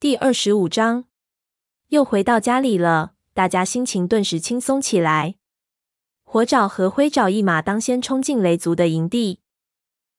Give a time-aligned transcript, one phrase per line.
[0.00, 1.04] 第二十五章，
[1.88, 5.34] 又回到家里了，大家心情顿时轻松起来。
[6.24, 9.40] 火爪和灰爪一马当先冲进雷族的营地，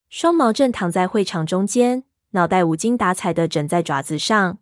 [0.07, 4.59] 双毛正躺在会场中间，脑袋无精打采的枕在爪子上。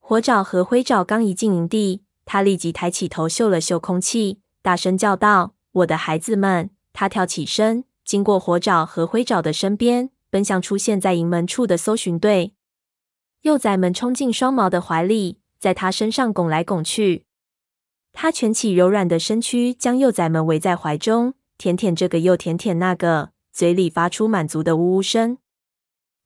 [0.00, 5.52] 火爪和灰爪刚一进营地，他立即抬起头嗅了嗅空气，大声叫道
[5.84, 12.54] ：“我的孩子们！”他跳起身，经过火爪和灰爪的身边，奔向出现在营门处的搜寻队。
[13.42, 17.26] 幼崽们冲进双毛的怀里，在他身上拱来拱去。
[18.12, 25.38] 他蜷起柔软的身躯，将幼崽们围在怀中，舔舔这个又舔舔那个，嘴里发出满足的呜呜声。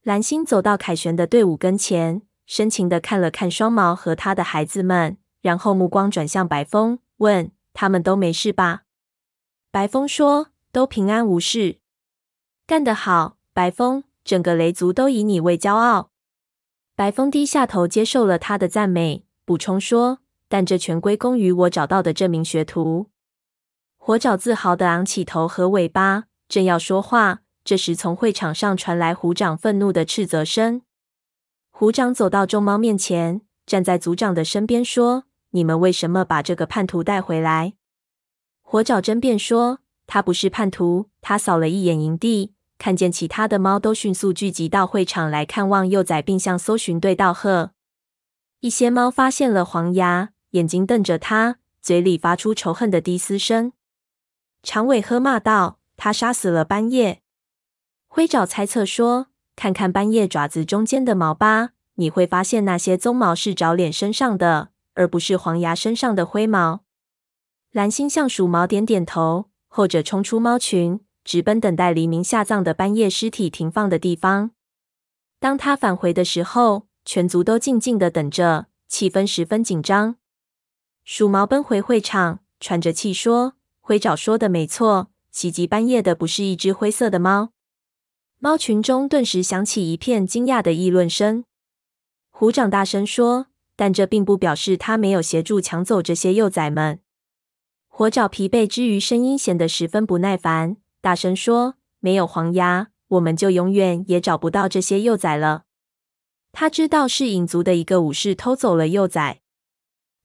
[0.03, 8.83] 蓝星走到凯旋的队伍跟前，深情地看了看双毛和他的孩子们，然后目光转向白风，问：“他们都没事吧？”
[9.73, 11.79] 白风说：“都平安无事。”
[12.67, 14.05] 干得好，白风！
[14.23, 16.11] 整个雷族都以你为骄傲。
[16.97, 23.11] 白风低下头接受了他的赞美，补充说：“但这全归功于我找到的这名学徒。”
[24.01, 30.81] 火爪自豪地昂起头和尾巴，正要说话，这时从会场上传来虎掌愤怒的斥责声。
[31.71, 37.75] 虎掌走到众猫面前，站在族长的身边说：“你们为什么把这个叛徒带回来？”
[38.65, 42.55] 火爪争辩说：“他不是叛徒。”他扫了一眼营地。
[42.79, 47.73] 看见其他的猫都迅速聚集到会场来看望幼崽，并向搜寻队道贺。
[48.61, 53.73] 一些猫发现了黄牙，眼睛瞪着他，嘴里发出仇恨的低嘶声。
[54.63, 57.23] 长尾喝骂道：“他杀死了斑叶。”
[58.09, 66.81] 灰爪猜测说：“看看斑叶爪子中间的毛吧，你会发现那些鬃毛是爪脸身上的，而不是黄牙身上的灰毛。”
[67.73, 71.01] 蓝星向鼠毛点点头，后者冲出猫群。
[71.27, 74.53] 直奔等待黎明下葬的斑叶尸体停放的地方。
[75.41, 80.15] 当他返回的时候，全族都静静的等着，气氛十分紧张。
[81.05, 87.51] 鼠毛奔回会场，喘着气说：“灰爪说的没错，袭击斑叶的不是一只灰色的猫。”
[88.39, 91.45] 猫群中顿时响起一片惊讶的议论声。
[92.31, 97.01] 虎掌大声说：“但这并不表示他没有协助抢走这些幼崽们。”
[97.89, 100.77] 火爪疲惫之余，声音显得十分不耐烦。
[101.07, 105.63] 大声说：“没有黄牙，我们就永远也找不到这些幼崽了。”
[106.51, 109.41] 他知道是影族的一个武士偷走了幼崽。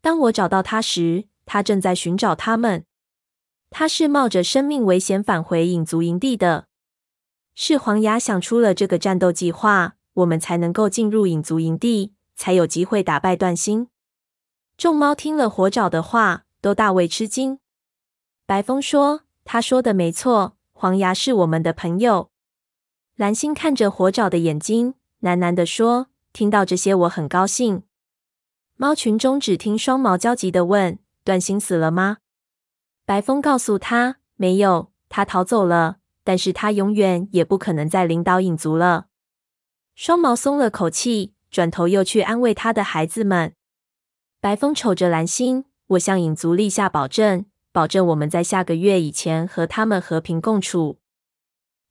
[0.02, 2.86] 当我找到他时，他正在寻找他们。
[3.70, 6.66] 他是冒着生命危险返回影族营地的。
[7.54, 13.90] 是黄牙想出了这个战斗计划，我们才能够进入影族营地，才有机会打败断心。
[14.76, 17.60] 众猫听了火爪的话，都大为吃惊。
[18.48, 22.32] 白风说：“他说的没错。”黄牙是我们的朋友。
[23.16, 27.84] 蓝星看着火爪的眼睛，喃喃地说：“听到这些，我很高兴。”
[28.78, 32.18] 猫群中只听双毛焦急地问：“断心死了吗？”
[33.06, 39.06] 白风告诉他：“没有，他逃走了，但是他永远也不可能再领导影族了。”
[39.94, 43.54] 双毛松了口气，转头又去安慰他的孩子们。
[44.40, 51.00] 白风瞅着蓝星：“我向影族立下保证。”保证我们在下个月以前和他们和平共处。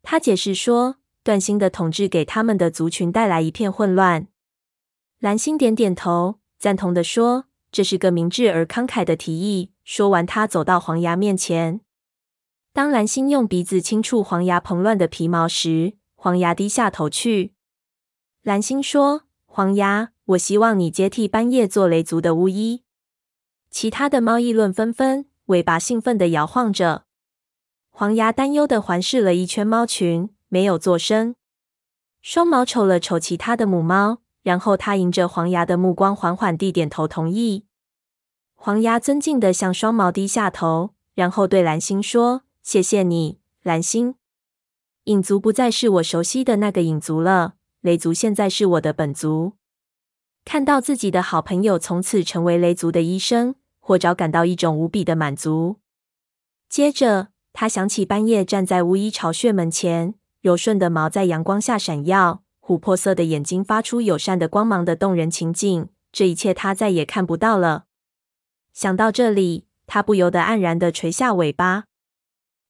[0.02, 4.28] 他解释说，断星的统治给他们的族群带来一片混乱。
[5.18, 11.80] 蓝星点点头，赞同地说：“这是个明智而慷慨的提议。”说完，他走到黄牙面前。
[12.72, 17.54] 当蓝星用鼻子轻触黄牙蓬乱的皮毛时，黄牙低下头去。
[18.42, 22.84] 蓝星说：“黄牙，我希望你接替斑叶做雷族的巫医。”
[23.70, 25.26] 其他的猫议论纷纷。
[25.50, 27.06] 尾巴兴奋地摇晃着，
[27.90, 31.34] 黄牙担忧地环视了一圈猫群，没有作声。
[32.22, 37.64] 双毛瞅了瞅其他的母猫，然后他迎着黄牙的目光，缓缓地点头同意。
[38.54, 44.14] 黄牙尊敬地向双毛低下头，然后对蓝星说：“谢谢你，蓝星。
[45.04, 49.54] 影族不再是我熟悉的那个影族了，雷族现在是我的本族。”
[50.44, 53.56] 看到自己的好朋友从此成为雷族的医生。
[53.90, 55.80] 火爪感到一种无比的满足。
[56.68, 65.88] 接着，他想起半夜站在巫医巢穴门前，柔顺的毛在阳光下闪耀，琥珀色的眼睛发出友善的光芒的动人情景。
[66.12, 67.86] 这一切他再也看不到了。
[68.72, 71.86] 想到这里，他不由得黯然的垂下尾巴。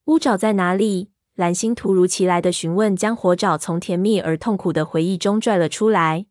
[0.06, 1.10] 乌爪在哪里？
[1.34, 6.24] 蓝星突如其来的询问，将火爪从甜蜜而痛苦的回忆中拽了出来。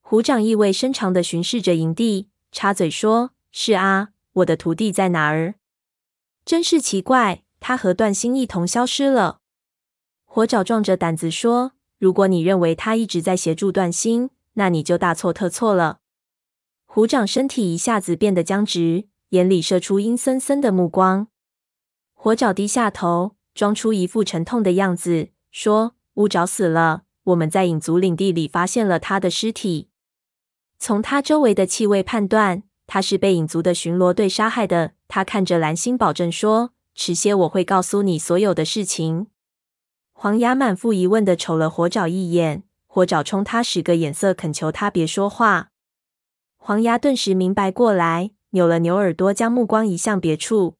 [0.00, 3.32] 虎掌意味深长的巡视着营地，插嘴说。
[3.58, 5.54] 是啊，我的徒弟在哪儿？
[6.44, 9.40] 真是奇怪，他和段心一同消失了。
[10.26, 16.00] 火爪壮着胆子说：“如果你认为他一直在协助段心，那你就大错特错了。
[16.84, 21.28] 虎掌身体一下子变得僵直，眼里射出阴森森的目光。
[22.12, 29.88] 火爪低下头，装出一副沉痛的样子，说：“乌爪死了，我们在影族领地里发现了他的尸体。
[30.78, 39.26] 从他周围的气味判断，他是被影族的巡逻队杀害的。”他看着蓝星，保证说：“迟些我会告诉你所有的事情。”
[40.12, 45.68] 黄牙满腹疑问的瞅了火爪一眼，火爪冲他使个眼色，恳求他别说话。
[46.56, 50.74] 黄牙顿时明白过来，扭了扭耳朵，将目光移向别处。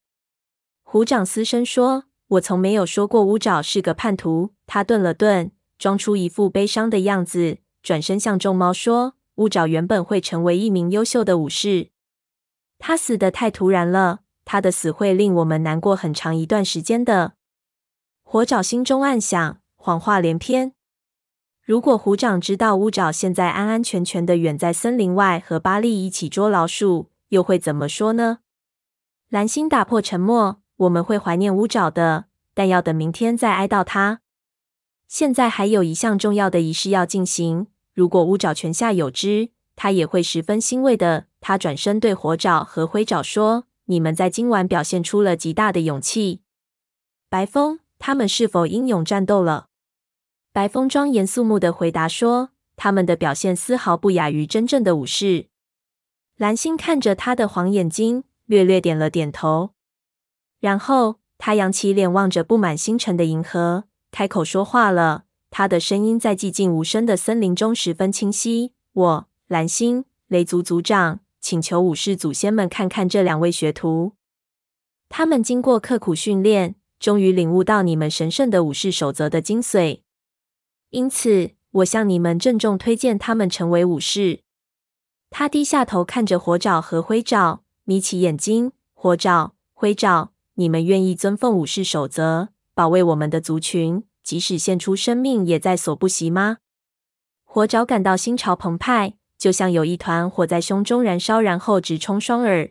[0.82, 11.90] 虎掌嘶声说：“我从没有说过乌爪是个叛徒。”他顿了顿，装出一副悲伤的样子，转身向众猫说：“乌爪原本会成为一名优秀的武士，
[12.78, 17.34] 他死的太突然了，他的死会令我们难过很长一段时间的。”
[18.22, 20.72] 火爪心中暗想：谎话连篇。
[21.62, 28.38] 如果虎掌知道乌爪现在安安全全的远在森林外和巴利一起捉老鼠，又会怎么说呢？
[29.28, 34.20] 蓝星打破沉默：“我们会怀念乌爪的，但要等明天再哀悼他。
[35.08, 37.66] 现在还有一项重要的仪式要进行。
[37.94, 46.40] 如果乌爪泉下有知，他也会十分欣慰的。”他转身对火爪和灰爪说：“你们在今晚表现出了极大的勇气。
[47.28, 49.68] 白风，他们是否英勇战斗了？”
[50.52, 55.46] 白风庄严肃穆的回答说：“他们的表现丝毫不亚于真正的武士。”
[56.36, 59.70] 蓝星看着他的黄眼睛，略略点了点头。
[60.58, 65.26] 然后他扬起脸，望着布满星辰的银河，开口说话了。
[65.50, 74.14] 他的声音在寂静无声的森林中十分清晰：“我，蓝星，雷族族长，请求武士祖先们看看这两位学徒。
[75.08, 80.00] 他们经过刻苦训练，终于领悟到你们神圣的武士守则的精髓。”
[80.90, 84.40] 因此，我向你们郑重推荐他们成为武士。
[85.30, 88.72] 他低下头看着火爪和灰爪，眯起眼睛。
[88.92, 96.58] 火爪、灰爪，你们愿意尊奉武士守则，保卫我们的族群，即使献出生命也在所不惜吗？
[97.44, 102.70] 火爪感到心潮澎湃，就像有一团火在胸中燃烧，然后直冲双耳。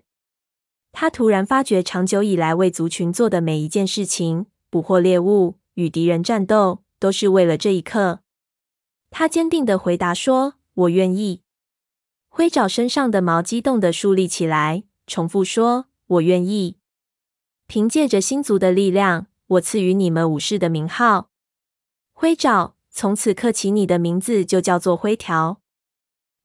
[0.92, 6.84] 他突然发觉，长久以来为族群做的每一件事情——捕获猎物、与敌人战斗。
[6.98, 8.22] 都是为了这一刻，
[9.12, 11.42] 他坚定地回答说：“我愿意。”
[12.30, 16.78] 灰爪身上的毛激动地竖立起来，重复说：“我愿意。”
[17.68, 21.30] 凭借着星族的力量，我赐予你们武士的名号。
[22.14, 25.62] 灰爪，从此刻起，你的名字就叫做灰条。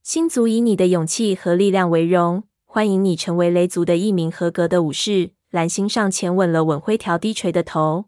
[0.03, 5.33] 星族以你的勇气和力量为荣，欢迎你成为雷族的一名合格的武士。
[5.51, 8.05] 蓝星上前吻了吻灰条低垂的头。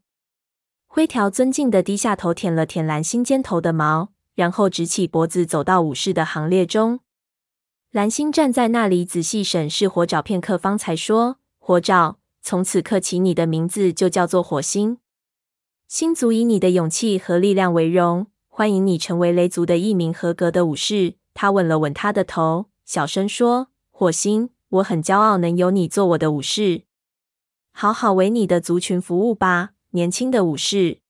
[0.88, 7.02] 灰条尊敬地低下头，舔了舔蓝星肩头的毛，然后直起脖子，走到武士的行列中。
[7.92, 14.98] 蓝星站在那里，仔细审视火爪片刻，方才说：“火爪，从此刻起，你的名字就叫做火星。
[15.88, 26.84] 星族以你的勇气和力量为荣，欢迎你成为雷族的一名合格的武士。”他吻了吻他的头，小声说：“火星，我很骄傲能有你做我的武士，
[27.72, 31.02] 好好为你的族群服务吧。”年轻的武士，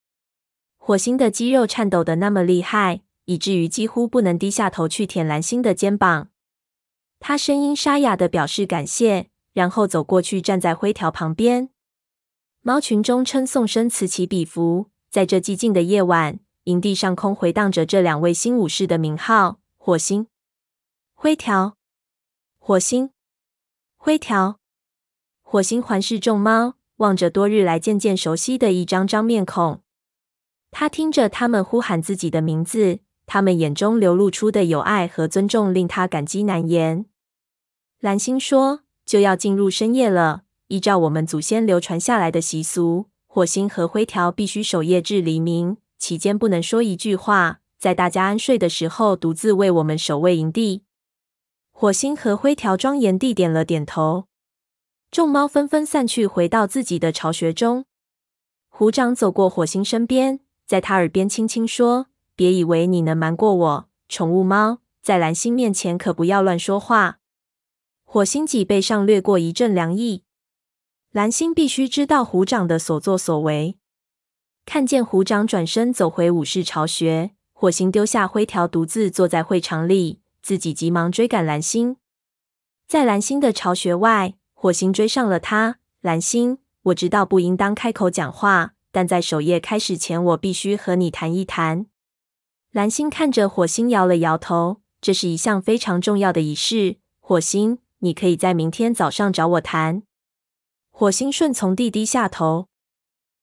[0.78, 6.28] 火星的肌肉颤抖的那么厉害，以至于几乎不能低下头去舔蓝星的肩膀。
[7.22, 11.70] 他声音沙哑的表示感谢，然后走过去站在灰条旁边。
[12.62, 20.28] 猫群中称颂声此起彼伏，在这寂静的夜晚，营地上空回荡着这两位新武士的名号：火星、
[21.14, 21.76] 灰条。
[22.58, 23.10] 火星、
[23.98, 24.62] 灰条。
[25.42, 26.76] 火星环视众猫。
[26.98, 29.82] 望着多日来渐渐熟悉的一张张面孔，
[30.72, 37.06] 他听着他们呼喊自己的名字，他们眼中流露出的友爱和尊重令他感激难言。
[38.00, 50.86] 蓝星说：“就要进入深夜了，依照我们祖先流传下来的习俗，火星和灰条必须守夜至黎明，期间不能说一句话，在大家安睡的时候，独自为我们守卫营地。”
[51.76, 54.28] 火星和灰条庄严地点了点头。
[55.12, 57.84] 众猫纷纷散去，回到自己的巢穴中。
[58.70, 67.20] 虎掌走过火星身边，在他耳边轻轻说：“别以为你能瞒过我，宠物猫，在蓝星面前可不要乱说话。”
[68.08, 70.24] 火星脊背上掠过一阵凉意。
[71.12, 73.78] 蓝星必须知道虎掌的所作所为。
[74.66, 77.32] 看见虎掌转身走回武士巢穴，
[77.64, 81.96] 火星丢下灰条，独自坐在会场里，自己急忙追赶蓝星。
[82.90, 84.34] 在蓝星的巢穴外。
[84.54, 91.86] 火星追上了他，蓝星，我知道不应当开口讲话，但在守夜开始前，我必须和你谈一谈。
[92.72, 96.98] 蓝星看着火星，摇了摇头，这是一项非常重要的仪式。
[97.22, 100.04] 火星，你可以在明天早上找我谈。
[100.92, 102.68] 火星顺从地低下头。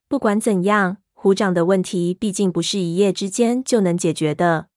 [0.07, 4.69] 不管怎样，虎掌的问题毕竟不是一夜之间就能解决的。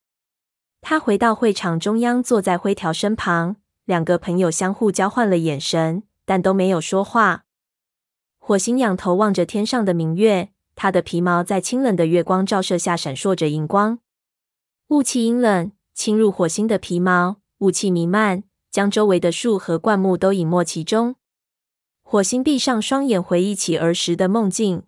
[0.81, 7.45] 他回到会场中央，坐在灰条身旁，两个朋友相互交换了眼神，但都没有说话。
[8.39, 14.00] 火星仰头望着天上的明月，他的皮毛在清冷的月光照射下闪烁着荧光。
[14.89, 21.15] 雾气阴冷，侵入火星的皮毛，雾气弥漫，将周围的树和灌木都隐没其中。
[22.01, 24.83] 火星闭上双眼，回忆起儿时的梦境。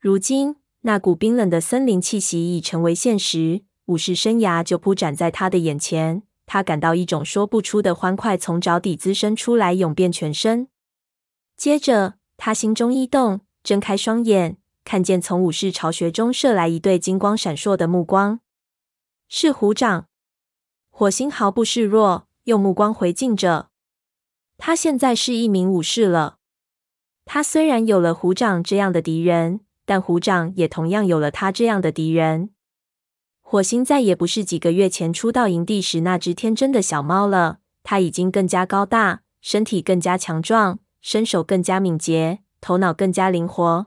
[0.00, 6.22] 如今，那股冰冷的森林气息已成为现实，武士生涯就铺展在他的眼前。
[6.44, 10.68] 他感到一种说不出的欢快从脚底滋生出来，涌遍全身。
[11.56, 18.40] 接着，他心中一动，睁开双眼，看见从武士巢穴中射来一对金光闪烁的目光。
[19.26, 20.08] 是虎掌。
[20.90, 23.70] 火星毫不示弱，用目光回敬着。
[24.58, 26.36] 他现在是一名武士了。
[27.24, 29.60] 他虽然有了虎掌这样的敌人。
[29.86, 32.50] 但虎掌也同样有了他这样的敌人。
[33.40, 37.58] 火星再也不是几个月前初到营地时那只天真的小猫了。
[37.82, 43.86] 他已经更加高大，身体更加强壮，身手更加敏捷，头脑更加灵活。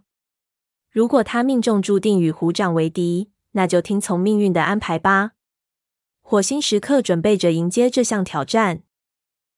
[0.91, 5.31] 如果他命中注定与虎掌为敌，那就听从命运的安排吧。
[6.21, 8.83] 火星时刻准备着迎接这项挑战。